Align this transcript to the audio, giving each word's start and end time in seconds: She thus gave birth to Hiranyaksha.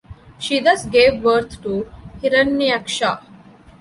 She 0.39 0.59
thus 0.59 0.87
gave 0.87 1.21
birth 1.21 1.61
to 1.61 1.87
Hiranyaksha. 2.23 3.19